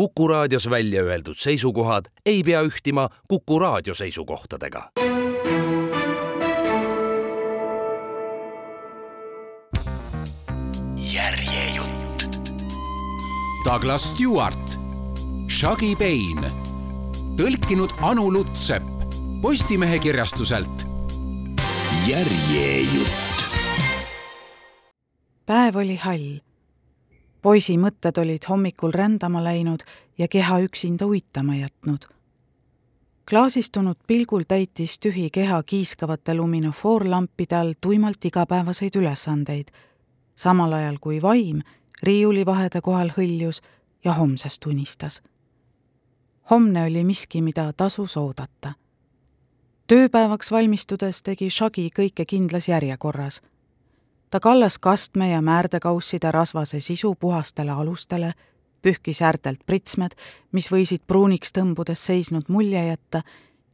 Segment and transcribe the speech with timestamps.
[0.00, 4.90] Kuku raadios välja öeldud seisukohad ei pea ühtima Kuku raadio seisukohtadega.
[10.96, 12.38] järjejutt.
[13.64, 14.78] Douglas Stewart,
[15.48, 16.50] Shaggy Payne,
[17.36, 18.88] tõlkinud Anu Lutsepp
[19.42, 20.86] Postimehe kirjastuselt.
[22.06, 23.44] järjejutt.
[25.46, 26.49] päev oli hall
[27.42, 29.84] poisi mõtted olid hommikul rändama läinud
[30.18, 32.04] ja keha üksinda uitama jätnud.
[33.30, 39.68] klaasistunud pilgul täitis tühi keha kiiskavate luminofoorlampide all tuimalt igapäevaseid ülesandeid,
[40.36, 41.62] samal ajal kui vaim
[42.02, 43.62] riiulivahede kohal hõljus
[44.04, 45.22] ja homsest unistas.
[46.50, 48.72] homne oli miski, mida tasus oodata.
[49.86, 53.40] tööpäevaks valmistudes tegi Shagi kõike kindlas järjekorras
[54.30, 58.32] ta kallas kastme ja määrdekausside rasvase sisu puhastele alustele,
[58.82, 60.14] pühkis äärtelt pritsmed,
[60.52, 63.22] mis võisid pruuniks tõmbudes seisnud mulje jätta,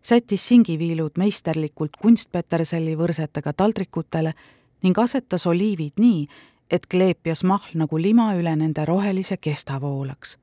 [0.03, 4.35] sättis singiviilud meisterlikult kunstpeterselli võrsetega taldrikutele
[4.83, 6.27] ning asetas oliivid nii,
[6.71, 10.39] et kleepjas mahl nagu lima üle nende rohelise kesta voolaks.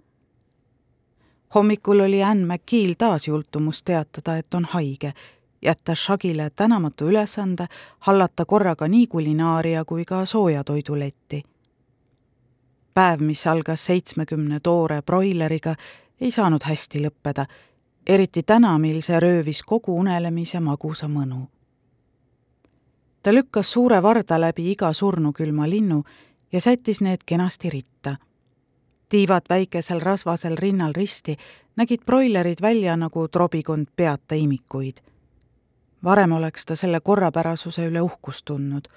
[1.55, 5.13] hommikul oli Ann McKeel taas jultumus teatada, et on haige
[5.65, 7.67] jätta Shagile tänamatu ülesande
[7.99, 11.43] hallata korraga nii kulinaaria kui ka soojatoiduletti.
[12.93, 15.75] päev, mis algas seitsmekümne toore broileriga,
[16.21, 17.45] ei saanud hästi lõppeda,
[18.07, 21.47] eriti täna, mil see röövis kogu unelemise magusa mõnu.
[23.23, 26.03] ta lükkas suure varda läbi iga surnukülma linnu
[26.51, 28.15] ja sättis need kenasti ritta.
[29.09, 31.37] tiivad väikesel rasvasel rinnal risti
[31.75, 35.12] nägid broilerid välja nagu trobikond peata imikuid
[36.03, 38.87] varem oleks ta selle korrapärasuse üle uhkust tundnud.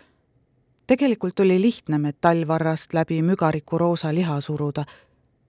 [0.86, 4.84] tegelikult oli lihtne metallvarrast läbi mügariku roosa liha suruda,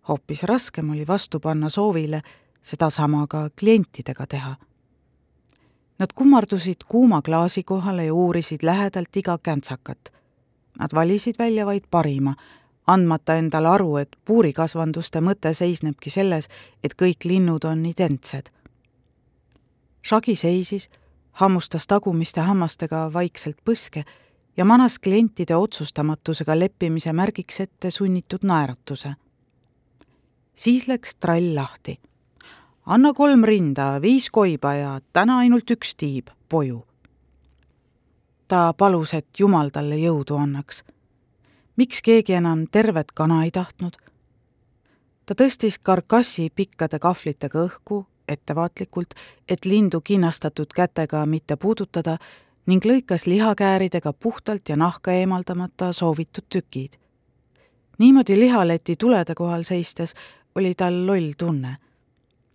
[0.08, 2.22] hoopis raskem oli vastu panna soovile
[2.62, 4.56] sedasama ka klientidega teha.
[6.00, 10.14] Nad kummardusid kuuma klaasi kohale ja uurisid lähedalt iga käntsakat.
[10.80, 12.36] Nad valisid välja vaid parima,
[12.88, 16.50] andmata endale aru, et puurikasvanduste mõte seisnebki selles,
[16.84, 18.52] et kõik linnud on identsed.
[20.06, 20.90] Shagi seisis
[21.38, 24.04] hammustas tagumiste hammastega vaikselt põske
[24.58, 29.14] ja manas klientide otsustamatusega leppimise märgiks ette sunnitud naeratuse.
[30.56, 32.00] siis läks trall lahti.
[32.86, 36.86] anna kolm rinda, viis koiba ja täna ainult üks tiib, poju.
[38.48, 40.84] ta palus, et Jumal talle jõudu annaks.
[41.76, 43.98] miks keegi enam tervet kana ei tahtnud?
[45.26, 49.14] ta tõstis karkassi pikkade kahvlitega õhku ettevaatlikult,
[49.50, 52.18] et lindu kinnastatud kätega mitte puudutada
[52.68, 56.94] ning lõikas lihakääridega puhtalt ja nahka eemaldamata soovitud tükid.
[57.98, 60.14] niimoodi lihaleti tulede kohal seistes
[60.56, 61.78] oli tal loll tunne.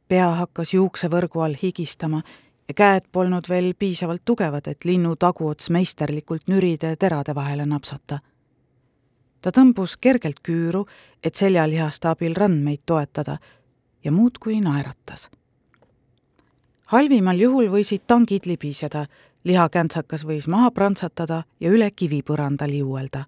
[0.09, 2.23] pea hakkas juuksevõrgu all higistama
[2.69, 8.19] ja käed polnud veel piisavalt tugevad, et linnu taguots meisterlikult nüride terade vahele napsata.
[9.41, 10.87] ta tõmbus kergelt küüru,
[11.25, 13.39] et seljalihaste abil randmeid toetada
[14.05, 15.31] ja muudkui naeratas
[16.93, 19.07] halvimal juhul võisid tangid libiseda,
[19.45, 23.25] lihakäntsakas võis maha prantsatada ja üle kivipõranda liuelda.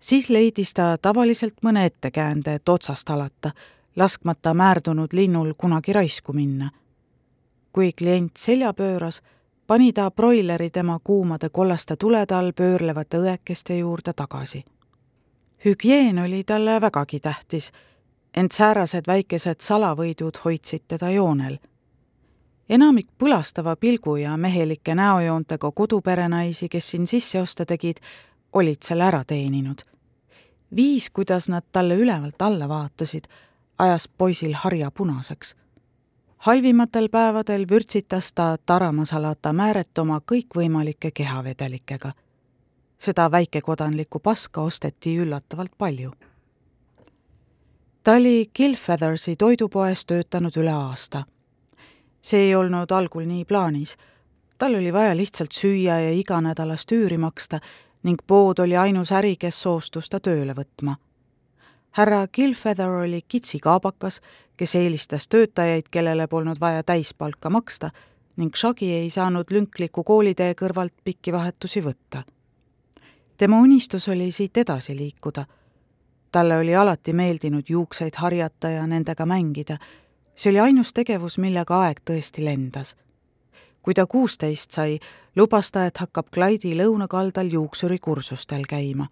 [0.00, 3.50] siis leidis ta tavaliselt mõne ettekäände, et otsast alata,
[3.96, 6.70] laskmata määrdunud linnul kunagi raisku minna.
[7.72, 9.22] kui klient selja pööras,
[9.66, 14.64] pani ta broileri tema kuumade kollaste tulede all pöörlevate õekeste juurde tagasi.
[15.64, 17.72] hügieen oli talle vägagi tähtis,
[18.34, 21.58] ent säärased väikesed salavõidud hoidsid teda joonel
[22.68, 27.96] enamik põlastava pilgu ja mehelike näojoontega koduperenaisi, kes siin sisseoste tegid,
[28.52, 29.82] olid selle ära teeninud.
[30.76, 33.24] viis, kuidas nad talle ülevalt alla vaatasid,
[33.78, 35.56] ajas poisil harja punaseks.
[36.36, 42.12] halvimatel päevadel vürtsitas ta taramasalata määret oma kõikvõimalike kehavedelikega.
[42.98, 46.12] seda väikekodanlikku paska osteti üllatavalt palju.
[48.04, 51.24] ta oli Killfeathersi toidupoes töötanud üle aasta
[52.26, 53.96] see ei olnud algul nii plaanis.
[54.58, 57.60] tal oli vaja lihtsalt süüa ja iganädalast üüri maksta
[58.02, 60.96] ning pood oli ainus äri, kes soostus ta tööle võtma.
[61.90, 64.20] härra Killfeather oli kitsikaabakas,
[64.56, 67.90] kes eelistas töötajaid, kellele polnud vaja täispalka maksta
[68.36, 72.22] ning Shagi ei saanud lünkliku koolitee kõrvalt pikki vahetusi võtta.
[73.36, 75.46] tema unistus oli siit edasi liikuda.
[76.32, 79.78] talle oli alati meeldinud juukseid harjata ja nendega mängida
[80.36, 82.96] see oli ainus tegevus, millega aeg tõesti lendas.
[83.82, 84.98] kui ta kuusteist sai,
[85.36, 89.08] lubas ta, et hakkab Clyde'i lõunakaldal juuksurikursustel käima.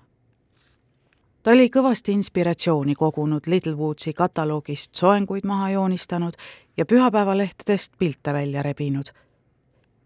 [1.42, 6.34] ta oli kõvasti inspiratsiooni kogunud Littlewoodsi kataloogist soenguid maha joonistanud
[6.76, 9.04] ja pühapäevalehtedest pilte välja rebinud.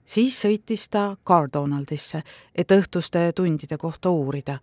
[0.04, 2.22] siis sõitis ta Cardonaldisse,
[2.54, 4.58] et õhtuste tundide kohta uurida.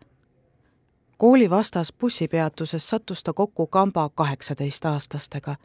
[1.17, 5.55] kooli vastas bussipeatuses sattus ta kokku kamba kaheksateistaastastega.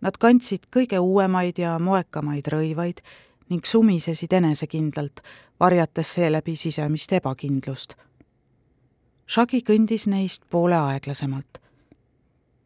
[0.00, 3.00] Nad kandsid kõige uuemaid ja moekamaid rõivaid
[3.48, 5.20] ning sumisesid enesekindlalt,
[5.60, 7.96] varjates seeläbi sisemist ebakindlust
[9.26, 11.58] Shagi kõndis neist poole aeglasemalt.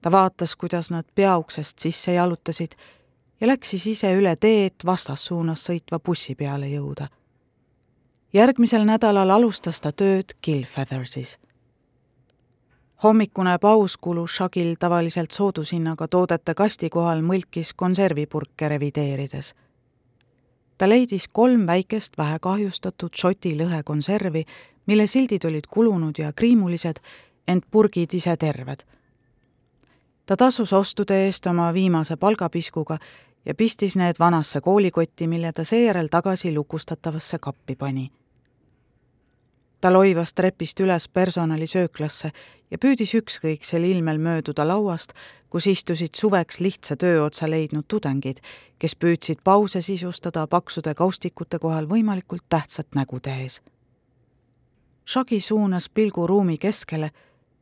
[0.02, 2.74] ta vaatas, kuidas nad peauksest sisse jalutasid
[3.40, 7.08] ja läks siis ise üle tee, et vastassuunas sõitva bussi peale jõuda.
[8.32, 11.38] järgmisel nädalal alustas ta tööd Killfeathersis.
[13.05, 19.55] Hommikune paus kulus Shagil tavaliselt soodushinnaga toodete kasti kohal mõlkis konservipurke revideerides
[20.81, 24.44] ta leidis kolm väikest vähekahjustatud Šoti lõhekonservi,
[24.87, 27.02] mille sildid olid kulunud ja kriimulised,
[27.49, 28.81] ent purgid ise terved.
[30.26, 32.99] ta tasus ostude eest oma viimase palgapiskuga
[33.44, 38.11] ja pistis need vanasse koolikotti, mille ta seejärel tagasi lukustatavasse kappi pani.
[39.81, 42.32] ta loivas trepist üles personalisööklasse
[42.70, 45.12] ja püüdis ükskõiksel ilmel mööduda lauast,
[45.50, 48.38] kus istusid suveks lihtsa tööotsa leidnud tudengid,
[48.78, 53.61] kes püüdsid pause sisustada paksude kaustikute kohal võimalikult tähtsat nägu tehes.
[55.06, 57.11] Shagi suunas pilgu ruumi keskele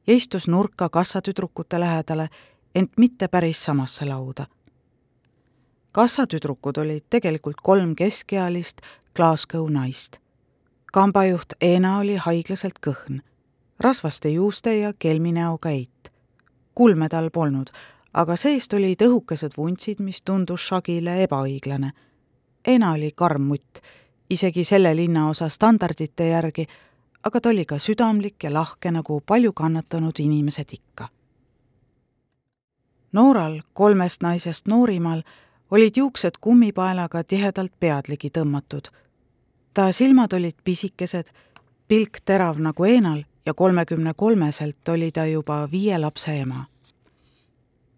[0.06, 2.28] ja istus nurka kassatüdrukute lähedale,
[2.75, 4.46] ent mitte päris samasse lauda.
[5.93, 8.81] kassatüdrukud olid tegelikult kolm keskealist
[9.16, 10.19] Glasgow naist.
[10.93, 13.20] kambajuht Eena oli haiglaselt kõhn,
[13.80, 15.98] rasvaste juuste ja kelminäoga eit
[16.78, 17.72] kulme tal polnud,
[18.14, 21.90] aga seest olid õhukesed vuntsid, mis tundus Shagile ebaõiglane.
[22.66, 23.80] Ena oli karm mutt,
[24.30, 26.69] isegi selle linnaosa standardite järgi,
[27.26, 31.08] aga ta oli ka südamlik ja lahke, nagu palju kannatanud inimesed ikka.
[33.19, 35.25] Nooral, kolmest naisest noorimal,
[35.70, 38.86] olid juuksed kummipaelaga tihedalt pead ligi tõmmatud.
[39.75, 41.26] ta silmad olid pisikesed,
[41.88, 46.64] pilk terav nagu Eenal ja kolmekümne kolmeselt oli ta juba viie lapse ema.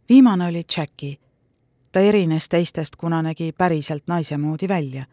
[0.08, 1.16] viimane oli Jackie.
[1.92, 5.04] ta erines teistest, kuna nägi päriselt naise moodi välja.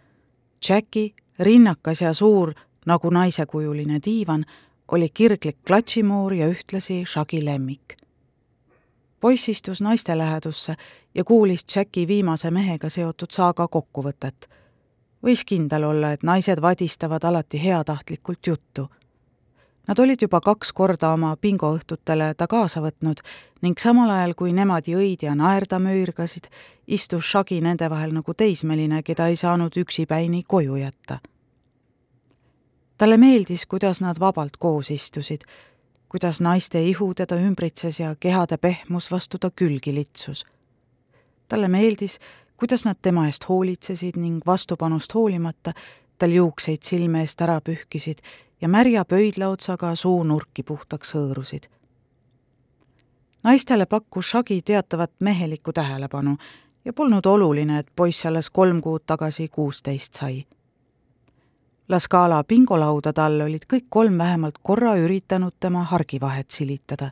[0.69, 2.54] Jackie, rinnakas ja suur
[2.86, 4.45] nagu naisekujuline diivan,
[4.92, 7.98] oli kirglik klatšimoor ja ühtlasi Shagi lemmik.
[9.19, 10.75] poiss istus naiste lähedusse
[11.16, 14.50] ja kuulis Jackie viimase mehega seotud saaga kokkuvõtet.
[15.25, 18.90] võis kindel olla, et naised vadistavad alati heatahtlikult juttu
[19.88, 23.22] Nad olid juba kaks korda oma bingoõhtutele ta kaasa võtnud
[23.63, 26.50] ning samal ajal, kui nemad jõid ja naerda möürgasid,
[26.88, 31.19] istus Shagi nende vahel nagu teismeline, keda ei saanud üksipäini koju jätta.
[32.98, 35.42] talle meeldis, kuidas nad vabalt koos istusid,
[36.10, 40.45] kuidas naiste ihu teda ümbritses ja kehade pehmus vastu ta külgi litsus.
[41.48, 42.19] talle meeldis,
[42.57, 45.74] kuidas nad tema eest hoolitsesid ning vastupanust hoolimata
[46.18, 48.19] tal juukseid silme eest ära pühkisid
[48.62, 51.69] ja märja pöidlaotsaga suunurki puhtaks hõõrusid.
[53.44, 56.38] naistele pakkus Shagi teatavat mehelikku tähelepanu
[56.86, 60.45] ja polnud oluline, et poiss alles kolm kuud tagasi kuusteist sai.
[61.89, 67.12] La Scala bingolaudade all olid kõik kolm vähemalt korra üritanud tema hargivahet silitada.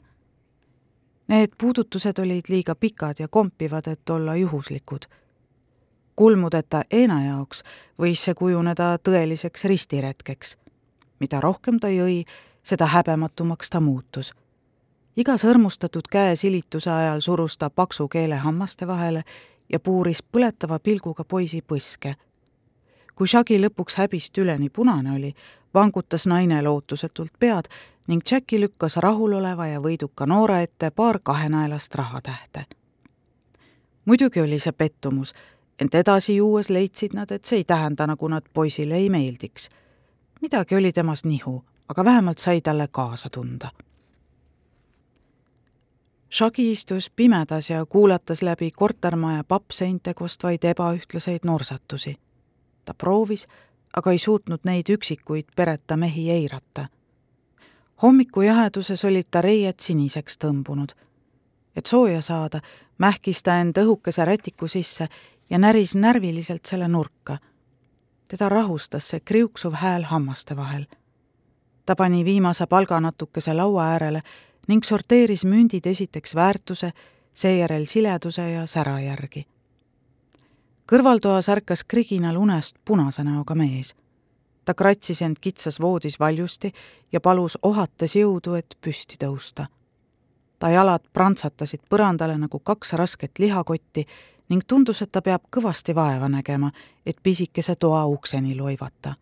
[1.28, 5.06] Need puudutused olid liiga pikad ja kompivad, et olla juhuslikud
[6.16, 7.64] kulmudeta Eena jaoks
[8.00, 10.56] võis see kujuneda tõeliseks ristiretkeks
[11.20, 12.24] mida rohkem ta jõi,
[12.64, 14.34] seda häbematumaks ta muutus.
[15.16, 19.24] iga sõrmustatud käe silituse ajal surus ta paksu keele hammaste vahele
[19.70, 22.16] ja puuris põletava pilguga poisi põske.
[23.16, 25.36] kui Shagi lõpuks häbist üleni punane oli,
[25.74, 27.66] vangutas naine lootusetult pead
[28.08, 32.66] ning Jacki lükkas rahuloleva ja võiduka noore ette paar kahenaelast rahatähte.
[34.06, 35.34] muidugi oli see pettumus,
[35.80, 39.70] ent edasi juues leidsid nad, et see ei tähenda, nagu nad poisile ei meeldiks
[40.46, 43.70] midagi oli temas nihu, aga vähemalt sai talle kaasa tunda.
[46.34, 52.18] Shagi istus pimedas ja kuulatas läbi kortermaja pappseinte kostvaid ebaühtlaseid norsatusi.
[52.86, 53.48] ta proovis,
[53.96, 56.88] aga ei suutnud neid üksikuid pereta mehi eirata.
[58.02, 60.92] hommikujaheduses olid ta reied siniseks tõmbunud.
[61.76, 62.62] et sooja saada,
[62.98, 65.08] mähkis ta end õhukese rätiku sisse
[65.50, 67.38] ja näris närviliselt selle nurka
[68.28, 70.86] teda rahustas see kriuksuv hääl hammaste vahel.
[71.86, 74.22] ta pani viimase palga natukese laua äärele
[74.68, 76.92] ning sorteeris mündid esiteks väärtuse,
[77.34, 79.46] seejärel sileduse ja sära järgi.
[80.92, 83.96] kõrvaltoas ärkas kriginal unest punase näoga mees.
[84.66, 86.72] ta kratsis end kitsas voodis valjusti
[87.12, 89.68] ja palus ohates jõudu, et püsti tõusta.
[90.60, 94.08] ta jalad prantsatasid põrandale nagu kaks rasket lihakotti
[94.50, 96.72] ning tundus, et ta peab kõvasti vaeva nägema,
[97.06, 99.14] et pisikese toa ukseni loivata.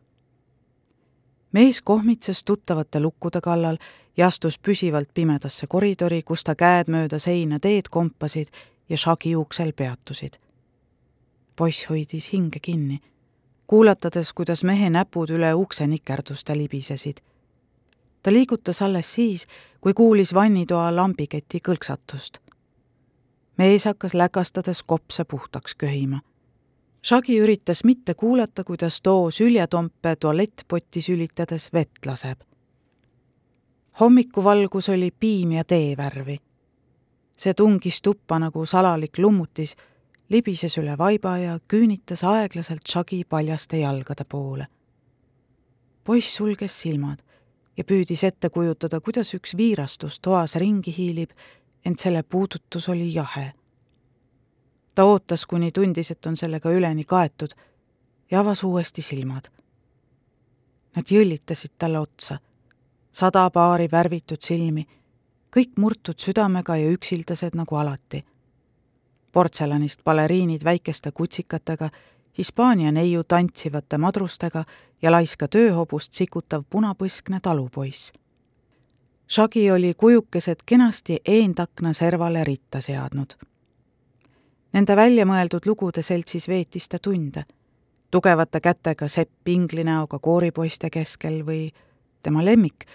[1.51, 3.77] mees kohmitses tuttavate lukkude kallal
[4.17, 8.47] ja astus püsivalt pimedasse koridori, kus ta käed mööda seina teed kompasid
[8.89, 10.37] ja šagi uksel peatusid.
[11.55, 12.99] poiss hoidis hinge kinni,
[13.67, 17.17] kuulatades, kuidas mehe näpud üle ukse nikerduste libisesid.
[18.23, 19.47] ta liigutas alles siis,
[19.81, 22.42] kui kuulis vannitoa lambiketi kõlksatust.
[23.57, 26.21] Mees hakkas läkastades kopse puhtaks köhima
[27.03, 32.39] Shagi üritas mitte kuulata, kuidas too süljetompe tualettpotti sülitades vett laseb
[33.99, 36.37] hommikuvalgus oli piim ja teevärvi.
[37.37, 39.75] see tungis tuppa nagu salalik lummutis,
[40.29, 44.67] libises üle vaiba ja küünitas aeglaselt Shagi paljaste jalgade poole.
[46.03, 47.19] poiss sulges silmad
[47.77, 51.29] ja püüdis ette kujutada, kuidas üks viirastus toas ringi hiilib,
[51.85, 53.53] ent selle puudutus oli jahe.
[54.95, 57.51] ta ootas, kuni tundis, et on sellega üleni kaetud
[58.31, 59.49] ja avas uuesti silmad.
[60.95, 62.37] Nad jõllitasid talle otsa
[63.13, 64.87] sada paari värvitud silmi,
[65.53, 68.25] kõik murtud südamega ja üksildased nagu alati.
[69.31, 71.89] portselanist baleriinid väikeste kutsikatega,
[72.37, 74.65] Hispaania neiu tantsivate madrustega
[75.01, 78.13] ja laiska tööhobust sikutav punapõskne talupoiss.
[79.33, 83.31] Shagi oli kujukesed kenasti eentakna servale ritta seadnud.
[84.73, 87.41] Nende väljamõeldud lugude seltsis veetis ta tunde,
[88.11, 91.71] tugevate kätega sepp inglinäoga kooripoiste keskel või
[92.23, 92.85] tema lemmik,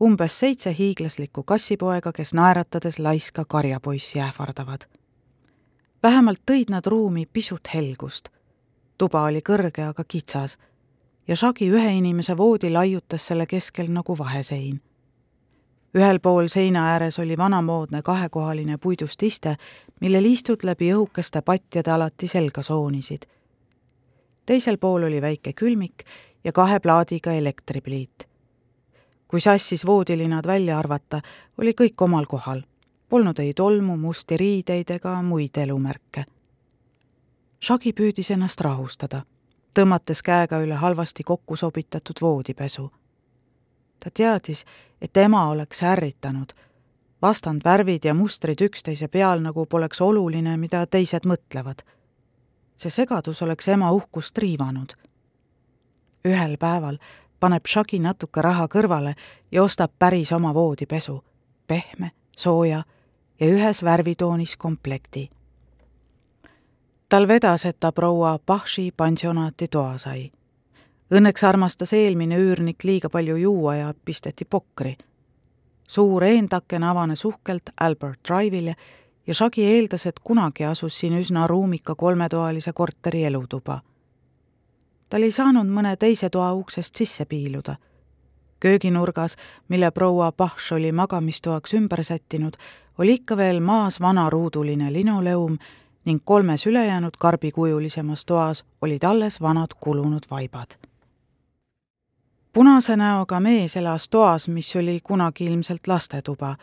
[0.00, 4.86] umbes seitse hiiglaslikku kassipoega, kes naeratades laiska karjapoissi ähvardavad.
[6.02, 8.28] vähemalt tõid nad ruumi pisut helgust.
[8.98, 10.56] tuba oli kõrge, aga kitsas
[11.28, 14.80] ja Shagi ühe inimese voodi laiutas selle keskel nagu vahesein.
[15.94, 19.56] Ühel pool seina ääres oli vanamoodne kahekohaline puidust iste,
[20.00, 23.22] millel istud läbi õhukeste patjade alati selga soonisid.
[24.46, 26.04] teisel pool oli väike külmik
[26.44, 28.32] ja kahe plaadiga elektripliit
[29.32, 31.20] kui sassis voodilinad välja arvata,
[31.58, 32.60] oli kõik omal kohal.
[33.08, 36.24] Polnud ei tolmu, musti riideid ega muid elumärke.
[37.64, 39.22] Shagi püüdis ennast rahustada,
[39.72, 42.90] tõmmates käega üle halvasti kokku sobitatud voodipesu.
[44.04, 44.64] Ta teadis,
[45.00, 46.52] et ema oleks ärritanud,
[47.22, 51.82] vastandvärvid ja mustrid üksteise peal, nagu poleks oluline, mida teised mõtlevad.
[52.76, 54.92] see segadus oleks ema uhkust riivanud.
[56.24, 56.98] ühel päeval
[57.40, 59.14] paneb Shagi natuke raha kõrvale
[59.50, 61.24] ja ostab päris oma voodipesu,
[61.66, 62.84] pehme, sooja
[63.40, 65.30] ja ühes värvitoonis komplekti.
[67.08, 70.32] tal vedas, et ta proua Bahši pansionaati toa sai.
[71.12, 74.96] Õnneks armastas eelmine üürnik liiga palju juua ja pisteti pokri.
[75.88, 78.74] suur eentaken avanes uhkelt Albert Drive'ile
[79.26, 83.82] ja Shagi eeldas, et kunagi asus siin üsna ruumika kolmetoalise korteri elutuba
[85.12, 87.76] tal ei saanud mõne teise toa uksest sisse piiluda.
[88.60, 89.36] kööginurgas,
[89.68, 92.56] mille proua Pahš oli magamistoaks ümber sättinud,
[92.98, 95.58] oli ikka veel maas vanaruuduline linoleum
[96.04, 100.91] ning kolmes ülejäänud karbikujulisemas toas olid alles vanad kulunud vaibad.
[102.52, 106.56] Punase näoga mees elas toas, mis oli kunagi ilmselt lastetuba.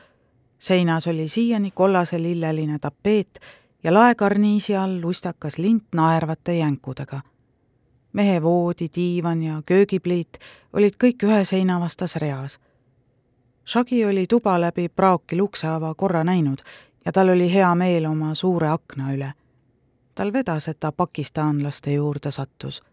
[0.60, 3.39] seinas oli siiani kollase lilleline tapeet
[3.84, 7.22] ja laekarniisi all lustakas lint naervate jänkudega
[8.13, 10.39] mehe voodi, diivan ja köögipliit
[10.74, 12.60] olid kõik ühe seina vastas reas.
[13.67, 16.63] Shagi oli tuba läbi praokil ukseava korra näinud
[17.05, 19.34] ja tal oli hea meel oma suure akna üle.
[20.15, 22.84] tal vedas, et ta pakistanlaste juurde sattus.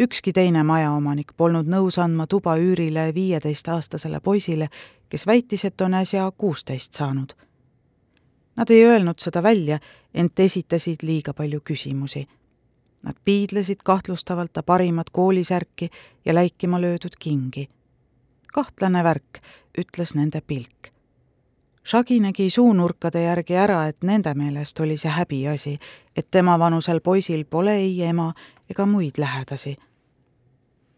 [0.00, 4.68] Ükski teine majaomanik polnud nõus andma tuba üürile viieteistaastasele poisile,
[5.08, 7.32] kes väitis, et on äsja kuusteist saanud.
[8.56, 9.78] Nad ei öelnud seda välja,
[10.14, 12.26] ent esitasid liiga palju küsimusi
[13.06, 15.90] Nad piidlesid kahtlustavalt ta parimat koolisärki
[16.24, 17.68] ja läikima löödud kingi.
[18.52, 19.38] kahtlane värk,
[19.78, 20.88] ütles nende pilk.
[21.84, 25.78] Shagi nägi suunurkade järgi ära, et nende meelest oli see häbiasi,
[26.16, 28.32] et temavanusel poisil pole ei ema
[28.70, 29.76] ega muid lähedasi.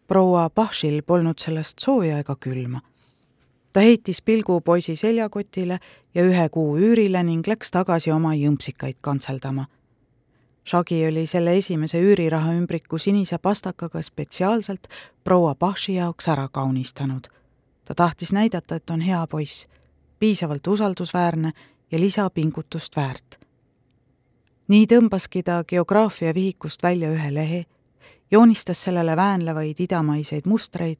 [0.09, 2.81] Proua Pahšil polnud sellest sooja ega külma.
[3.73, 5.79] ta heitis pilgu poisi seljakotile
[6.15, 9.67] ja ühe kuu üürile ning läks tagasi oma jõmpsikaid kantseldama
[10.69, 14.85] Shagi oli selle esimese üüriraha ümbriku sinise pastakaga spetsiaalselt
[15.23, 17.25] proua Bashi jaoks ära kaunistanud.
[17.85, 19.67] ta tahtis näidata, et on hea poiss,
[20.19, 21.51] piisavalt usaldusväärne
[21.91, 23.39] ja lisapingutust väärt.
[24.67, 27.65] nii tõmbaski ta geograafia vihikust välja ühe lehe
[28.31, 30.99] joonistas sellele väänlevaid idamaiseid mustreid,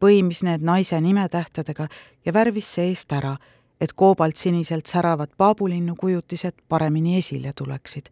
[0.00, 1.88] põimis need naise nimetähtedega
[2.24, 3.36] ja värvis seest ära,
[3.80, 8.06] et koobaltsiniselt säravad paabulinnu kujutised paremini esile tuleksid.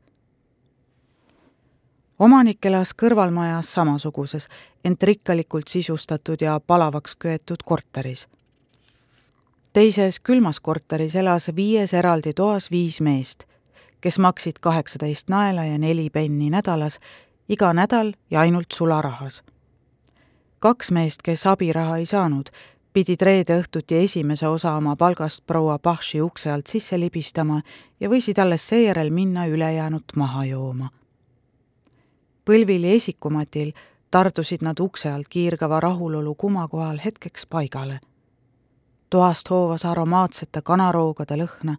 [2.18, 4.49] omanik elas kõrvalmajas samasuguses,
[4.85, 8.28] ent rikkalikult sisustatud ja palavaks köetud korteris.
[9.73, 13.44] teises külmas korteris elas viies eraldi toas viis meest,
[14.00, 17.00] kes maksid kaheksateist naela ja neli penni nädalas,
[17.48, 19.42] iga nädal ja ainult sularahas.
[20.58, 22.48] kaks meest, kes abiraha ei saanud,
[22.92, 27.60] pidid reede õhtuti esimese osa oma palgast proua Bachši ukse alt sisse libistama
[28.00, 30.90] ja võisid alles seejärel minna ülejäänut maha jooma.
[32.44, 33.72] põlvili esikumatil
[34.10, 38.00] tardusid nad ukse alt kiirgava rahulolu kuma kohal hetkeks paigale.
[39.10, 41.76] toast hoovas aromaatsete kanaroogade lõhna,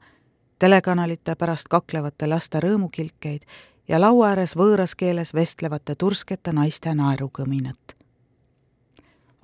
[0.60, 3.41] telekanalite pärast kaklevate laste rõõmukilkeid
[3.88, 7.96] ja laua ääres võõras keeles vestlevate turskete naiste naerukõminat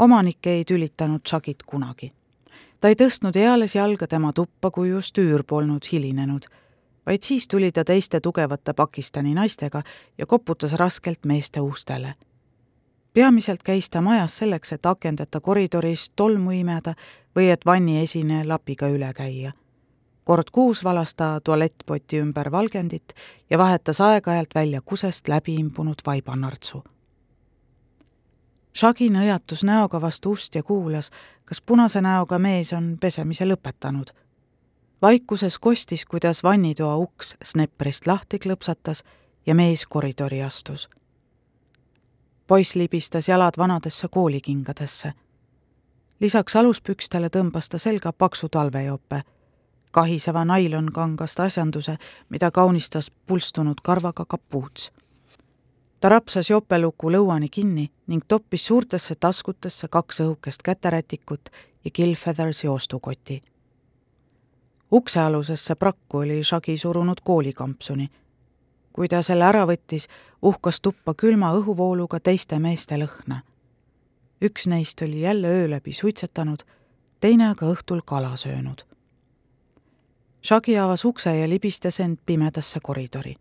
[0.01, 2.11] omanik ei tülitanud Shagit kunagi.
[2.81, 6.47] ta ei tõstnud eales jalga tema tuppa, kui just üür polnud hilinenud,
[7.05, 9.83] vaid siis tuli ta teiste tugevate Pakistani naistega
[10.17, 12.15] ja koputas raskelt meeste ustele.
[13.13, 16.95] peamiselt käis ta majas selleks, et akendeta koridoris tolmu imeda
[17.35, 19.53] või et vanniesine lapiga üle käia
[20.31, 23.13] kord kuus valas ta tualettpoti ümber valgendit
[23.49, 26.83] ja vahetas aeg-ajalt välja kusest läbi imbunud vaibanartsu
[28.71, 31.09] Shagi nõjatus näoga vastu ust ja kuulas,
[31.45, 34.13] kas punase näoga mees on pesemise lõpetanud.
[35.01, 39.03] vaikuses kostis, kuidas vannitoa uks snepprist lahti klõpsatas
[39.45, 40.89] ja mees koridori astus.
[42.47, 45.13] poiss libistas jalad vanadesse koolikingadesse.
[46.19, 49.23] lisaks aluspükstele tõmbas ta selga paksu talvejope,
[49.91, 51.97] kahiseva nailonkangast asjanduse,
[52.29, 54.91] mida kaunistas pulstunud karvaga kapuuts
[56.01, 61.49] ta rapsas jopeluku lõuani kinni ning toppis suurtesse taskutesse kaks õhukest käterätikut
[61.85, 63.41] ja Gilfeathersi ostukoti.
[64.91, 68.09] uksealusesse prakku oli Shagi surunud koolikampsuni.
[68.93, 70.07] kui ta selle ära võttis,
[70.41, 73.41] uhkas tuppa külma õhuvooluga teiste meeste lõhna.
[74.41, 76.63] üks neist oli jälle öö läbi suitsetanud,
[77.19, 78.90] teine aga õhtul kala söönud.
[80.41, 83.35] Shagi avas ukse ja libistas end pimedasse koridori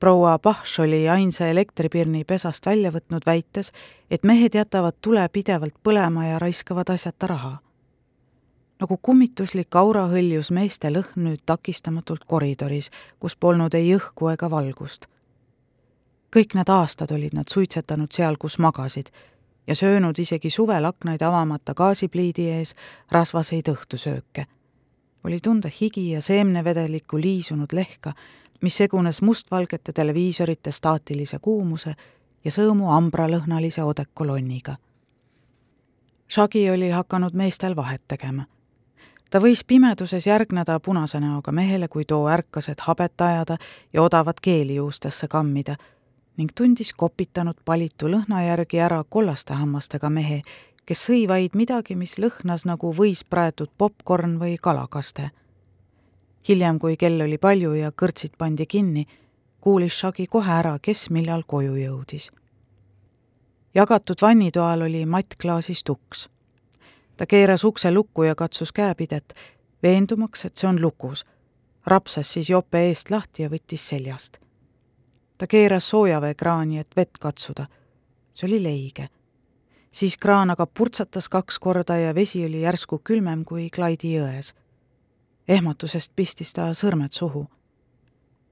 [0.00, 3.72] proua Pahš oli ainsa elektripirni pesast välja võtnud, väites,
[4.10, 7.58] et mehed jätavad tule pidevalt põlema ja raiskavad asjata raha.
[8.80, 15.06] nagu kummituslik aura hõljus meeste lõhn nüüd takistamatult koridoris, kus polnud ei õhku ega valgust.
[16.36, 19.08] kõik need aastad olid nad suitsetanud seal, kus magasid,
[19.66, 22.74] ja söönud isegi suvel aknaid avamata gaasipliidi ees
[23.10, 24.46] rasvaseid õhtusööke.
[25.26, 28.12] Oli tunda higi ja seemnevedelikku liisunud lehka,
[28.62, 31.94] mis segunes mustvalgete televiisorite staatilise kuumuse
[32.44, 34.76] ja sõõmu ambralõhnalise odekolonniga.
[36.30, 38.44] Shagi oli hakanud meestel vahet tegema.
[39.30, 43.56] ta võis pimeduses järgneda punase näoga mehele, kui too ärkas, et habet ajada
[43.92, 45.76] ja odavat keeli juustesse kammida,
[46.36, 50.42] ning tundis kopitanud palitu lõhna järgi ära kollaste hammastega mehe,
[50.86, 55.30] kes sõi vaid midagi, mis lõhnas nagu võispraetud popkorn või kalakaste
[56.48, 59.06] hiljem, kui kell oli palju ja kõrtsid pandi kinni,
[59.60, 62.30] kuulis Shagi kohe ära, kes millal koju jõudis.
[63.74, 66.28] jagatud vannitoal oli mattklaasist uks.
[67.16, 69.34] ta keeras ukse lukku ja katsus käepidet,
[69.82, 71.26] veendumaks, et see on lukus.
[71.86, 74.38] rapsas siis jope eest lahti ja võttis seljast.
[75.38, 77.66] ta keeras soojaveekraani, et vett katsuda.
[78.32, 79.08] see oli leige.
[79.96, 84.52] Siis kraan aga purtsatas kaks korda ja vesi oli järsku külmem kui Klaidi jões
[85.48, 87.46] ehmatusest pistis ta sõrmed suhu.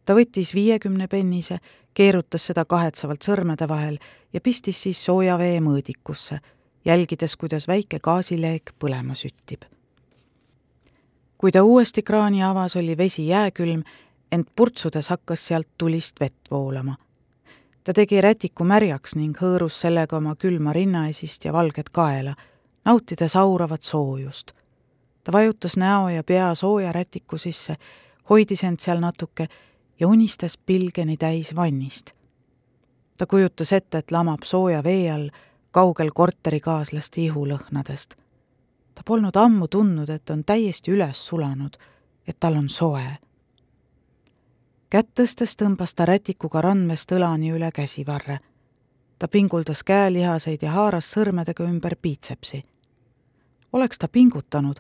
[0.05, 1.59] ta võttis viiekümne pennise,
[1.95, 3.99] keerutas seda kahetsevalt sõrmede vahel
[4.33, 6.41] ja pistis siis sooja vee mõõdikusse,
[6.85, 9.65] jälgides, kuidas väike gaasileek põlema süttib.
[11.39, 13.83] kui ta uuesti kraani avas, oli vesi jääkülm,
[14.33, 16.97] ent purtsudes hakkas sealt tulist vett voolama.
[17.85, 22.35] Ta tegi rätiku märjaks ning hõõrus sellega oma külma rinnaesist ja valget kaela,
[22.85, 24.55] nautides auravat soojust
[25.25, 27.77] ta vajutas näo ja pea sooja rätiku sisse,
[28.31, 29.49] hoidis end seal natuke
[30.01, 32.13] ja unistas pilgeni täis vannist.
[33.17, 35.31] ta kujutas ette, et lamab sooja vee all,
[35.71, 38.15] kaugel korterikaaslaste ihulõhnadest.
[38.95, 41.77] ta polnud ammu tundnud, et on täiesti üles sulanud,
[42.27, 43.17] et tal on soe.
[44.95, 48.39] Kätt tõstes tõmbas ta rätikuga randmest õlani üle käsivarre.
[49.19, 52.65] ta pinguldas käelihaseid ja haaras sõrmedega ümber piitsepsi.
[53.73, 54.77] oleks ta pingutanud,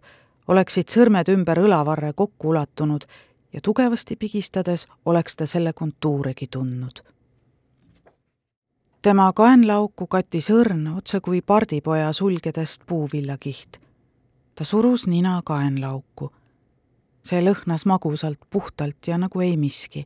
[0.48, 3.04] oleksid sõrmed ümber õlavarre kokku ulatunud
[3.52, 7.02] ja tugevasti pigistades oleks ta selle kontuuregi tundnud.
[9.02, 13.80] tema kaenlaauku kattis õrn otse kui pardipoja sulgedest puuviljakiht.
[14.54, 16.32] ta surus nina kaenlaauku.
[17.24, 20.04] See lõhnas magusalt, puhtalt ja nagu ei miski.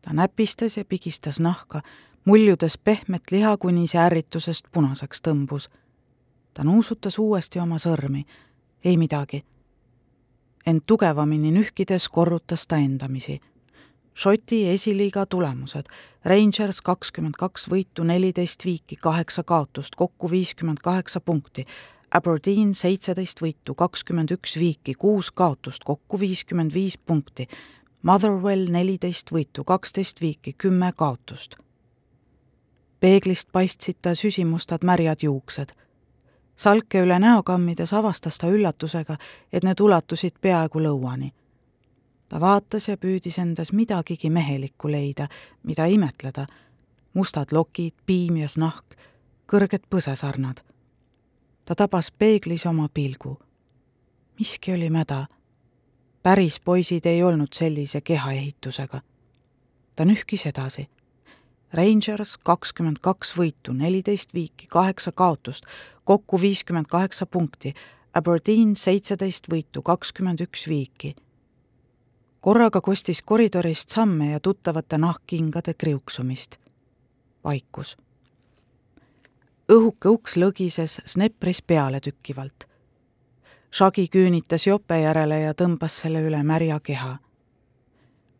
[0.00, 1.82] ta näpistas ja pigistas nahka,
[2.24, 5.68] muljudes pehmet liha, kuni see ärritusest punaseks tõmbus.
[6.54, 8.24] ta nuusutas uuesti oma sõrmi.
[8.84, 9.44] ei midagi.
[10.66, 13.40] ent tugevamini nühkides korrutas ta endamisi
[14.18, 15.86] Šoti esiliiga tulemused.
[16.24, 21.66] Rangers kakskümmend kaks võitu, neliteist viiki, kaheksa kaotust, kokku viiskümmend kaheksa punkti.
[22.14, 27.48] Aberdeen seitseteist võitu, kakskümmend üks viiki, kuus kaotust, kokku viiskümmend viis punkti.
[28.02, 31.56] Motherwell neliteist võitu, kaksteist viiki, kümme kaotust.
[33.00, 35.72] peeglist paistsid ta süsimustad märjad juuksed.
[36.56, 39.16] salke üle näo kammides avastas ta üllatusega,
[39.52, 41.32] et need ulatusid peaaegu lõuani
[42.28, 45.28] ta vaatas ja püüdis endas midagigi mehelikku leida,
[45.62, 46.46] mida imetleda.
[47.14, 48.94] mustad lokid, piimjas nahk,
[49.50, 50.60] kõrged põsesarnad.
[51.68, 53.38] Ta tabas peeglis oma pilgu.
[54.38, 55.26] miski oli mäda.
[56.22, 59.00] päris poisid ei olnud sellise kehaehitusega.
[59.96, 60.88] ta nühkis edasi.
[61.72, 65.64] Rangers kakskümmend kaks võitu, neliteist viiki, kaheksa kaotust,
[66.04, 67.74] kokku viiskümmend kaheksa punkti.
[68.14, 71.14] Aberdeen seitseteist võitu, kakskümmend üks viiki
[72.40, 76.56] korraga kostis koridorist samme ja tuttavate nahkkingade kriuksumist.
[77.44, 77.96] vaikus.
[79.72, 82.66] Õhuke uks lõgises Snepris peale tükkivalt.
[83.70, 87.18] Shagi küünitas jope järele ja tõmbas selle üle märja keha.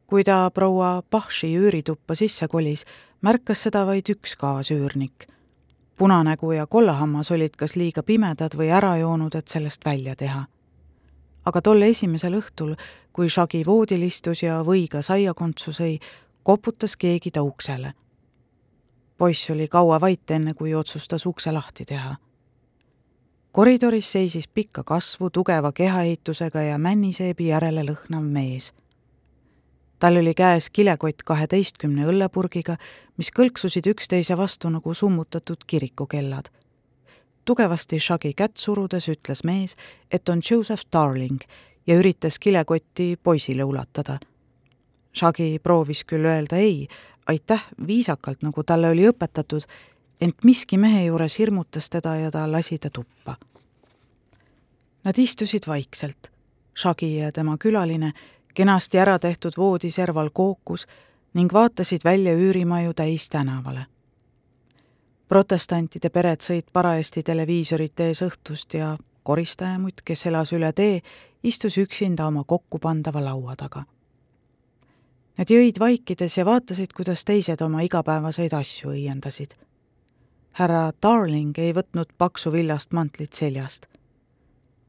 [0.07, 2.85] kui ta proua Pahši üürituppa sisse kolis,
[3.21, 5.27] märkas seda vaid üks kaasüürnik.
[5.99, 10.47] punanägu ja kollahammas olid kas liiga pimedad või ära joonud, et sellest välja teha
[11.49, 12.75] aga tol esimesel õhtul,
[13.13, 15.97] kui Shagi voodil istus ja võiga saiakontsu sõi,
[16.43, 17.95] koputas keegi ta uksele.
[19.19, 22.17] Poiss oli kaua vait, enne kui otsustas ukse lahti teha.
[23.53, 28.73] koridoris seisis pikka kasvu, tugeva kehaehitusega ja männiseebi järele lõhnav mees.
[29.99, 32.77] tal oli käes kilekott kaheteistkümne õllepurgiga,
[33.17, 36.49] mis kõlksusid üksteise vastu nagu summutatud kirikukellad
[37.49, 39.77] tugevasti Shagi kätt surudes ütles mees,
[40.13, 41.41] et on Joseph Darling
[41.87, 44.19] ja üritas kilekotti poisile ulatada.
[45.17, 46.85] Shagi proovis küll öelda ei,
[47.29, 49.67] aitäh viisakalt, nagu talle oli õpetatud,
[50.21, 53.37] ent miski mehe juures hirmutas teda ja ta lasi ta tuppa.
[55.05, 56.31] Nad istusid vaikselt.
[56.79, 58.13] Shagi ja tema külaline
[58.55, 60.87] kenasti ära tehtud voodiserval kookus
[61.35, 63.87] ning vaatasid välja üürimaju täis tänavale
[65.29, 68.97] protestantide pered sõid parajasti televiisorite ees õhtust ja
[69.29, 71.03] koristajamutt, kes elas üle tee,
[71.45, 73.85] istus üksinda oma kokkupandava laua taga.
[75.39, 79.55] Nad jõid vaikides ja vaatasid, kuidas teised oma igapäevaseid asju õiendasid.
[80.59, 83.87] härra Darling ei võtnud paksu villast mantlit seljast.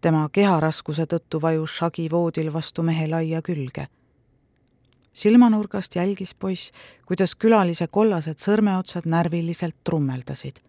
[0.01, 3.87] tema keharaskuse tõttu vajus Shagi voodil vastu mehe laia külge
[5.13, 6.71] silmanurgast jälgis poiss,
[7.05, 10.59] kuidas külalise kollased sõrmeotsad närviliselt trummeldasid.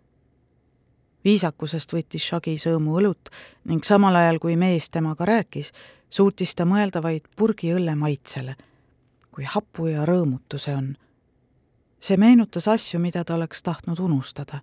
[1.25, 3.29] viisakusest võttis Shagi sõõmu õlut
[3.65, 5.73] ning samal ajal, kui mees temaga rääkis,
[6.11, 8.57] suutis ta mõelda vaid purgi õlle maitsele.
[9.41, 10.97] Kui hapu ja rõõmutu see on.
[12.01, 14.61] see meenutas asju, mida ta oleks tahtnud unustada.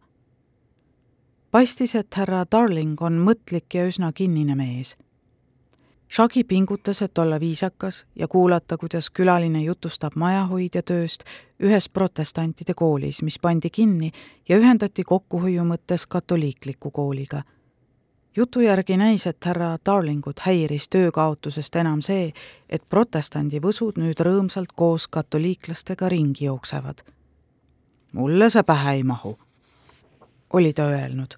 [1.52, 4.96] paistis, et härra Darling on mõtlik ja üsna kinnine mees
[6.10, 11.24] Shagi pingutas, et olla viisakas ja kuulata, kuidas külaline jutustab majahoidja tööst
[11.60, 14.12] ühes protestantide koolis, mis pandi kinni
[14.50, 17.42] ja ühendati kokkuhoiu mõttes katoliikliku kooliga.
[18.38, 22.34] Jutu järgi näis, et härra Darlingut häiris töökaotusest enam see,
[22.70, 27.02] et protestandi võsud nüüd rõõmsalt koos katoliiklastega ringi jooksevad.
[28.14, 29.38] mulle see pähe ei mahu,
[30.54, 31.38] oli ta öelnud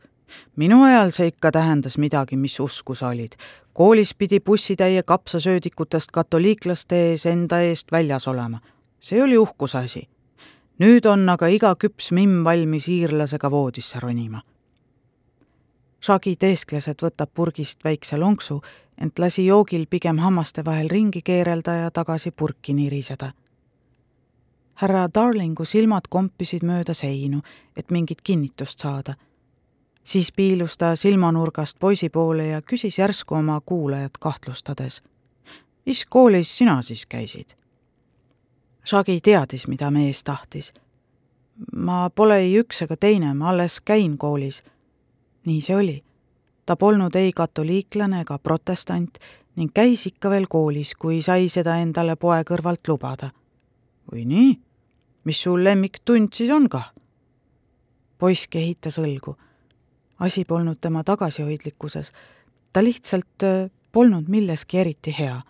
[0.56, 3.36] minu ajal see ikka tähendas midagi, mis usku sa olid
[3.74, 8.60] koolis pidi bussitäie kapsasöödikutest katoliiklaste ees enda eest väljas olema.
[9.00, 10.10] see oli uhkuse asi.
[10.80, 14.42] nüüd on aga iga küps mimm valmis iirlasega voodisse ronima.
[16.02, 18.62] Shagi teeskles, et võtab purgist väikse lonksu,
[19.02, 23.32] ent lasi joogil pigem hammaste vahel ringi keerelda ja tagasi purki niriseda.
[24.80, 27.42] härra Darlingu silmad kompisid mööda seinu,
[27.76, 29.16] et mingit kinnitust saada
[30.10, 35.04] siis piilus ta silmanurgast poisi poole ja küsis järsku oma kuulajat kahtlustades.
[35.86, 37.50] mis koolis sina siis käisid?
[38.86, 40.74] Shagi teadis, mida mees tahtis.
[41.76, 44.64] ma pole ei üks ega teine, ma alles käin koolis.
[45.46, 46.04] Nii see oli.
[46.66, 49.18] ta polnud ei katoliiklane ega protestant
[49.56, 53.32] ning käis ikka veel koolis, kui sai seda endale poe kõrvalt lubada.
[54.12, 54.60] või nii?
[55.24, 56.94] mis su lemmiktund siis on kah?
[58.18, 59.36] poiss kehitas õlgu.
[60.20, 62.12] asi polnud tema tagasihoidlikkuses,
[62.74, 65.42] ta lihtsalt äh, polnud milleski eriti hea.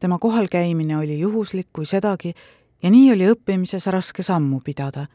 [0.00, 2.34] tema kohalkäimine oli juhuslik kui sedagi
[2.82, 5.06] ja nii oli õppimises raske sammu pidada.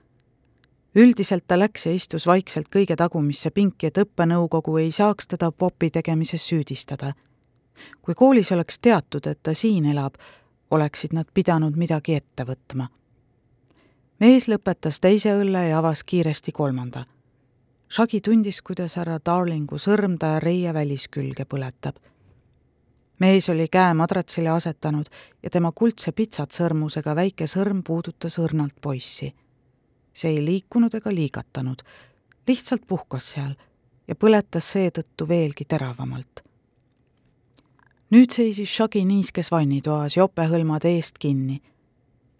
[0.97, 5.89] Üldiselt ta läks ja istus vaikselt kõige tagumisse pinki, et õppenõukogu ei saaks teda popi
[5.89, 7.13] tegemises süüdistada.
[8.01, 10.15] kui koolis oleks teatud, et ta siin elab,
[10.71, 12.87] oleksid nad pidanud midagi ette võtma.
[14.19, 17.05] mees lõpetas teise õlle ja avas kiiresti kolmanda.
[17.89, 21.95] Shagi tundis, kuidas härra Darlingu sõrm ta reie väliskülge põletab
[23.19, 25.09] mees oli käe madratsile asetanud
[25.43, 29.33] ja tema kuldse pitsatsõrmusega väike sõrm puudutas õrnalt poissi.
[30.17, 31.83] See ei liikunud ega liigatanud,
[32.47, 33.53] lihtsalt puhkas seal
[34.07, 36.43] ja põletas seetõttu veelgi teravamalt.
[38.09, 41.61] nüüd seisis Shagi niiskes vannitoas jopehõlmad eest kinni.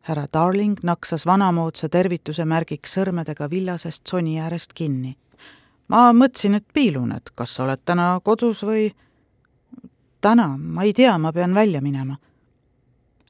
[0.01, 5.17] härra Darling naksas vanamoodsa tervituse märgiks sõrmedega villasest soni äärest kinni.
[5.87, 8.91] ma mõtlesin, et piilun, et kas sa oled täna kodus või
[10.21, 12.17] täna, ma ei tea, ma pean välja minema.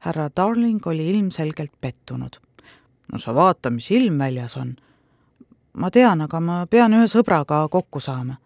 [0.00, 2.47] härra Darling oli ilmselgelt pettunud.
[3.12, 4.76] No sa vaata, mis ilm väljas on.
[5.72, 8.36] ma tean, aga ma pean ühe sõbraga kokku saama.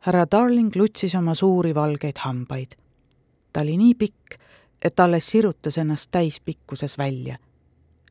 [0.00, 2.76] härra Darling lutsis oma suuri valgeid hambaid.
[3.52, 4.38] ta oli nii pikk,
[4.82, 7.38] et alles sirutas ennast täispikkuses välja.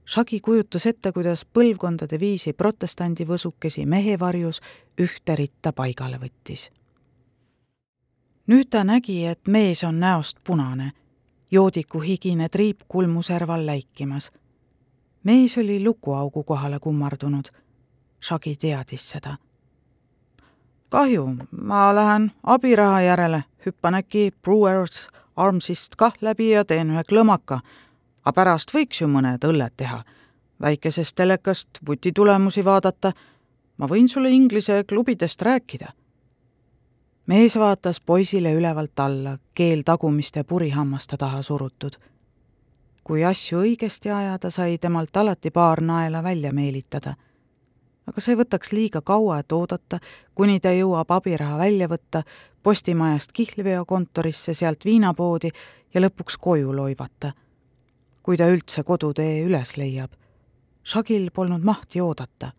[0.06, 4.62] Shagi kujutas ette, kuidas põlvkondade viisi protestandi võsukesi mehe varjus
[4.98, 6.72] ühte ritta paigale võttis
[8.52, 10.92] nüüd ta nägi, et mees on näost punane,
[11.52, 14.32] joodiku higine triip kulmuserval läikimas.
[15.24, 17.46] Mees oli lukuaugu kohale kummardunud.
[18.22, 19.38] Shagi teadis seda.
[20.90, 27.60] kahju, ma lähen abiraha järele, hüppan äkki Brewers Armsist kah läbi ja teen ühe klõmaka.
[28.26, 30.04] aga pärast võiks ju mõned õlled teha,
[30.62, 33.14] väikesest telekast vuti tulemusi vaadata.
[33.78, 35.94] ma võin sulle Inglise klubidest rääkida
[37.32, 41.96] mees vaatas poisile ülevalt alla, keel tagumiste purihammaste taha surutud.
[43.04, 47.16] Kui asju õigesti ajada, sai temalt alati paar naela välja meelitada.
[48.08, 50.00] aga see võtaks liiga kaua, et oodata,
[50.36, 52.24] kuni ta jõuab abiraha välja võtta,
[52.64, 55.52] postimajast kihlveokontorisse, sealt viinapoodi
[55.94, 57.34] ja lõpuks koju loibata.
[58.24, 60.12] kui ta üldse kodutee üles leiab.
[60.84, 62.52] Shagil polnud mahti oodata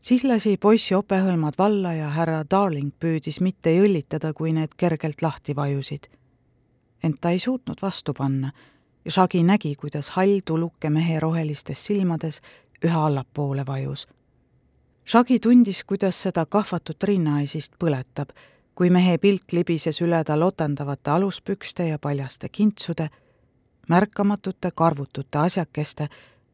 [0.00, 5.56] siis lasi poiss jopehõlmad valla ja härra Darling püüdis mitte jõllitada, kui need kergelt lahti
[5.56, 6.08] vajusid.
[7.02, 8.52] Ent ta ei suutnud vastu panna
[9.04, 12.40] ja Shagi nägi, kuidas hall tuluke mehe rohelistes silmades
[12.84, 14.08] üha allapoole vajus.
[15.06, 18.30] Shagi tundis, kuidas seda kahvatut rinnaesist põletab,
[18.74, 23.08] kui mehe pilt libises üle ta lotendavate aluspükste ja paljaste kintsude,
[23.88, 26.08] märkamatute karvutute asjakeste,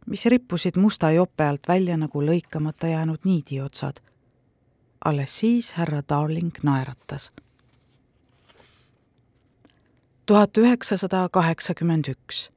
[0.07, 4.01] mis rippusid musta jope alt välja nagu lõikamata jäänud niidiotsad.
[5.05, 7.33] alles siis härra Darling naeratas.
[10.27, 12.51] Tuhat üheksasada kaheksakümmend üks,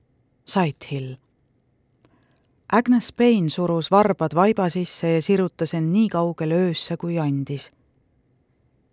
[0.45, 1.15] Sighthill.
[2.71, 7.71] Agnes Payne surus varbad vaiba sisse ja sirutas end nii kaugele öösse, kui andis.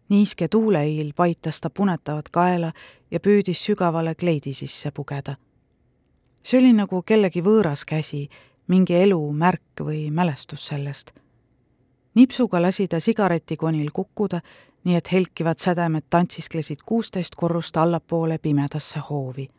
[0.08, 2.72] niiske tuuleiil paitas ta punetavat kaela
[3.10, 5.34] ja püüdis sügavale kleidi sisse pugeda
[6.46, 8.28] see oli nagu kellegi võõras käsi,
[8.70, 11.10] mingi elu märk või mälestus sellest.
[12.16, 14.40] Nipsuga lasi ta sigaretikonil kukkuda,
[14.84, 19.50] nii et helkivad sädemed tantsisklesid kuusteist korrust allapoole pimedasse hoovi.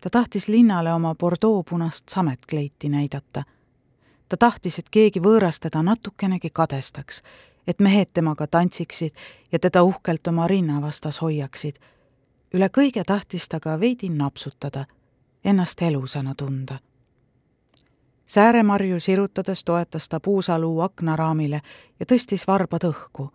[0.00, 3.44] ta tahtis linnale oma Bordeaux punast sametkleiti näidata.
[4.28, 7.22] ta tahtis, et keegi võõras teda natukenegi kadestaks,
[7.66, 9.14] et mehed temaga tantsiksid
[9.52, 11.76] ja teda uhkelt oma rinna vastas hoiaksid.
[12.54, 14.86] üle kõige tahtis ta ka veidi napsutada
[15.44, 16.78] ennast elusana tunda.
[18.26, 21.62] Sääremarju sirutades toetas ta puusaluu aknaraamile
[22.00, 23.30] ja tõstis varbad õhku.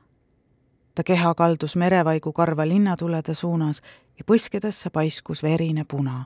[0.96, 3.82] ta keha kaldus merevaigu karva linnatulede suunas
[4.18, 6.26] ja põskedesse paiskus verine puna.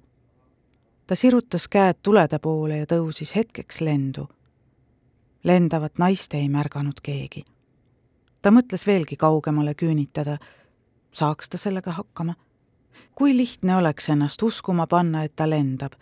[1.08, 4.28] ta sirutas käed tulede poole ja tõusis hetkeks lendu.
[5.44, 7.44] lendavat naist ei märganud keegi.
[8.42, 10.38] ta mõtles veelgi kaugemale küünitada,
[11.12, 12.36] saaks ta sellega hakkama
[13.16, 15.94] kui lihtne oleks ennast uskuma panna, et ta lendab,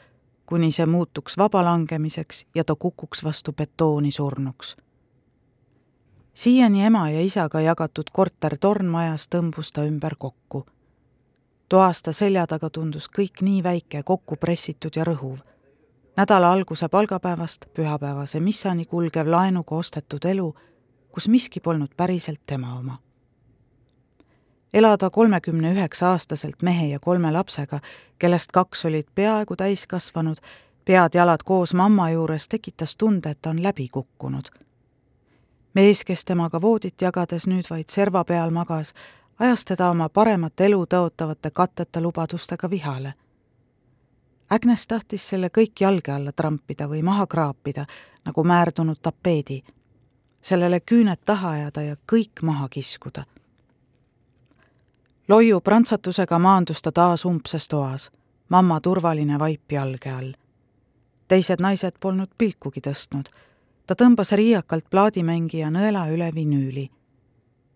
[0.49, 4.77] kuni see muutuks vabalangemiseks ja ta kukuks vastu betooni surnuks.
[6.33, 10.65] siiani ema ja isaga jagatud korter tornmajas tõmbus ta ümber kokku.
[11.69, 15.37] toas ta selja taga tundus kõik nii väike, kokku pressitud ja rõhuv.
[16.17, 20.55] nädala alguse palgapäevast pühapäevase missani kulgev laenuga ostetud elu,
[21.11, 22.97] kus miski polnud päriselt tema oma
[24.73, 27.79] elada kolmekümne üheksa aastaselt mehe ja kolme lapsega,
[28.19, 30.37] kellest kaks olid peaaegu täiskasvanud,
[30.85, 34.49] pead-jalad koos mamma juures tekitas tunde, et ta on läbi kukkunud.
[35.73, 38.93] mees, kes temaga voodit jagades nüüd vaid serva peal magas,
[39.39, 43.13] ajas teda oma paremat elu tõotavate katteta lubadustega vihale.
[44.49, 47.85] Agnes tahtis selle kõik jalge alla trampida või maha kraapida,
[48.25, 49.63] nagu määrdunud tapeedi,
[50.41, 53.25] sellele küüned taha ajada ja kõik maha kiskuda.
[55.29, 58.11] Loiu prantsatusega maandus ta taas umbses toas,
[58.49, 60.33] mamma turvaline vaip jalge all.
[61.27, 63.29] teised naised polnud pilkugi tõstnud.
[63.87, 66.89] ta tõmbas riiakalt plaadimängija nõela üle vinüüli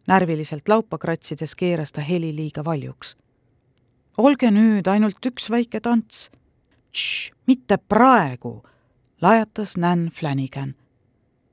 [0.08, 3.16] närviliselt laupa kratsides keeras ta heli liiga valjuks.
[4.18, 6.32] olge nüüd ainult üks väike tants.
[7.48, 8.64] mitte praegu,
[9.22, 10.76] lajatas Nan Flanagan.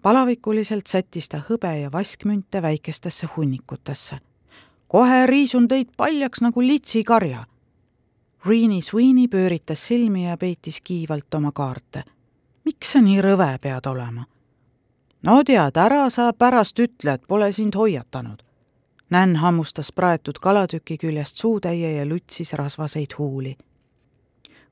[0.03, 4.19] palavikuliselt sättis ta hõbe ja vaskmünte väikestesse hunnikutesse.
[4.91, 7.45] Kohe riisun teid paljaks nagu litsikarja.
[8.47, 12.03] Reeni Sweeney pööritas silmi ja peitis kiivalt oma kaarte.
[12.65, 14.25] miks sa nii rõve pead olema?
[15.23, 18.43] no tead, ära sa pärast ütle, et pole sind hoiatanud.
[19.11, 23.57] Nänn hammustas praetud kalatüki küljest suutäie ja lutsis rasvaseid huuli.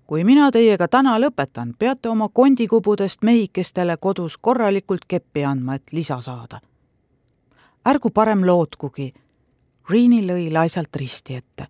[0.06, 6.20] kui mina teiega täna lõpetan, peate oma kondikubudest mehikestele kodus korralikult keppi andma, et lisa
[6.20, 6.60] saada.
[7.88, 9.14] ärgu parem lootkugi.
[9.88, 11.66] Riini lõi laisalt risti ette.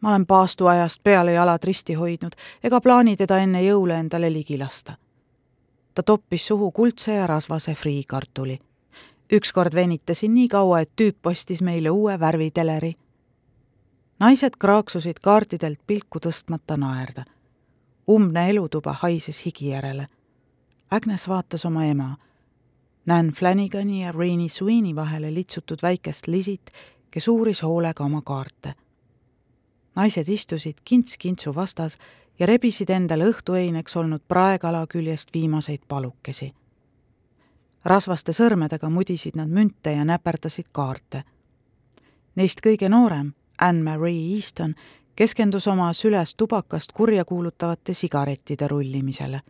[0.00, 4.96] ma olen paastuajast peale jalad risti hoidnud ega plaani teda enne jõule endale ligi lasta
[5.98, 8.58] ta toppis suhu kuldse ja rasvase friikartuli.
[9.32, 12.94] ükskord venitasin nii kaua, et tüüp ostis meile uue värviteleri.
[14.20, 17.24] naised kraaksusid kaartidelt pilku tõstmata naerda.
[18.08, 20.06] umbne elutuba haises higi järele.
[20.90, 22.16] Agnes vaatas oma ema.
[23.06, 26.70] Nan Flanagani ja Rainy Sweeney vahele litsutud väikest Lisit,
[27.10, 28.74] kes uuris hoolega oma kaarte.
[29.96, 31.98] naised istusid kints kintsu vastas
[32.38, 36.54] ja rebisid endale õhtueineks olnud praekala küljest viimaseid palukesi.
[37.84, 41.24] rasvaste sõrmedega mudisid nad münte ja näperdasid kaarte.
[42.36, 44.74] Neist kõige noorem, Anne-Marie Easton,
[45.16, 49.40] keskendus oma süles tubakast kurja kuulutavate sigarettide rullimisele.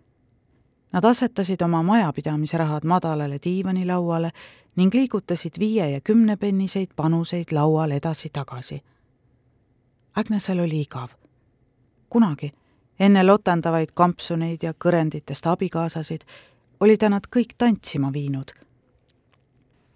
[0.93, 4.31] Nad asetasid oma majapidamisrahad madalale diivanilauale
[4.79, 8.83] ning liigutasid viie ja kümnepenniseid panuseid laual edasi-tagasi.
[10.15, 11.09] Agnesel oli igav.
[12.09, 12.53] kunagi
[13.01, 16.25] enne lotendavaid kampsuneid ja kõrenditest abikaasasid
[16.81, 18.53] oli ta nad kõik tantsima viinud.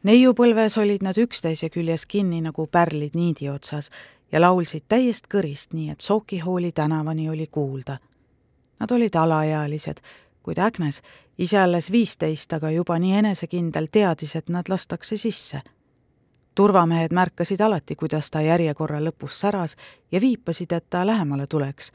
[0.02, 3.90] neiupõlves olid nad üksteise küljes kinni nagu pärlid niidi otsas
[4.32, 7.98] ja laulsid täiest kõrist, nii et Soki-Hooli tänavani oli kuulda.
[8.80, 10.00] Nad olid alaealised,
[10.42, 11.02] kuid Agnes,
[11.38, 15.62] ise alles viisteist, aga juba nii enesekindel, teadis, et nad lastakse sisse.
[16.54, 19.76] turvamehed märkasid alati, kuidas ta järjekorra lõpus säras
[20.12, 21.92] ja viipasid, et ta lähemale tuleks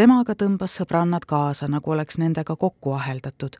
[0.00, 3.58] temaga tõmbas sõbrannad kaasa, nagu oleks nendega kokku aheldatud.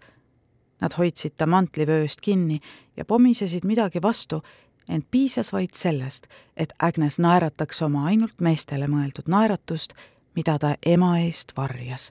[0.81, 2.61] Nad hoidsid ta mantlivööst kinni
[2.97, 4.41] ja pomisesid midagi vastu,
[4.89, 9.93] ent piisas vaid sellest, et Agnes naerataks oma ainult meestele mõeldud naeratust,
[10.35, 12.09] mida ta ema eest varjas.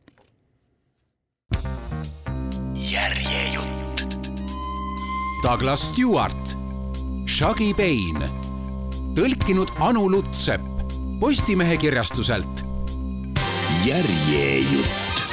[2.76, 4.18] Järjejutt.
[5.44, 6.56] Douglas Stewart,
[7.28, 8.28] Shaggy Payne,
[9.16, 10.80] tõlkinud Anu Lutsepp
[11.20, 12.64] Postimehe kirjastuselt
[13.86, 15.29] järjejutt